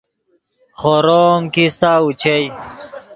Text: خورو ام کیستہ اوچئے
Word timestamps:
خورو 0.79 1.21
ام 1.33 1.43
کیستہ 1.53 1.89
اوچئے 2.01 2.39